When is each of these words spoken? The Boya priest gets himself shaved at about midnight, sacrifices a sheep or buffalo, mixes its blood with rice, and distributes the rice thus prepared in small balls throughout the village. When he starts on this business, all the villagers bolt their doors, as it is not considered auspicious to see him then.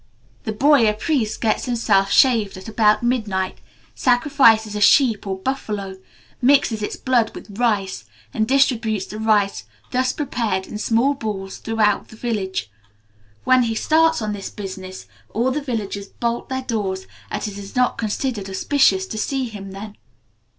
The 0.45 0.51
Boya 0.51 0.97
priest 0.97 1.41
gets 1.41 1.65
himself 1.65 2.11
shaved 2.11 2.57
at 2.57 2.67
about 2.67 3.03
midnight, 3.03 3.59
sacrifices 3.93 4.75
a 4.75 4.81
sheep 4.81 5.27
or 5.27 5.37
buffalo, 5.37 5.97
mixes 6.41 6.81
its 6.81 6.95
blood 6.95 7.35
with 7.35 7.59
rice, 7.59 8.05
and 8.33 8.47
distributes 8.47 9.05
the 9.05 9.19
rice 9.19 9.65
thus 9.91 10.11
prepared 10.11 10.65
in 10.65 10.79
small 10.79 11.13
balls 11.13 11.59
throughout 11.59 12.07
the 12.07 12.15
village. 12.15 12.71
When 13.43 13.61
he 13.61 13.75
starts 13.75 14.23
on 14.23 14.33
this 14.33 14.49
business, 14.49 15.05
all 15.35 15.51
the 15.51 15.61
villagers 15.61 16.07
bolt 16.09 16.49
their 16.49 16.63
doors, 16.63 17.05
as 17.29 17.47
it 17.47 17.55
is 17.59 17.75
not 17.75 17.99
considered 17.99 18.49
auspicious 18.49 19.05
to 19.05 19.19
see 19.19 19.49
him 19.49 19.69
then. 19.69 19.97